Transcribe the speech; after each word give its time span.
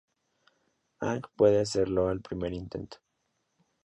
Aang 0.99 1.21
puede 1.35 1.59
hacerlo 1.61 2.07
al 2.07 2.21
primer 2.21 2.53
intento. 2.53 2.97